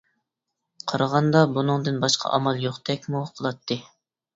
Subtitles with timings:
[0.93, 3.85] قارىغاندا بۇنىڭدىن باشقا ئامال يوقتەكمۇ قىلاتتى.